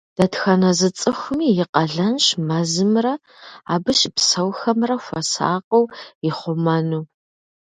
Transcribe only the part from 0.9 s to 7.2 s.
цӀыхуми и къалэнщ мэзымрэ абы щыпсэухэмрэ хуэсакъыу ихъумэну.